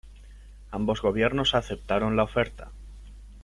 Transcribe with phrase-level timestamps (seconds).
[0.71, 2.71] Ambos gobiernos aceptaron la oferta.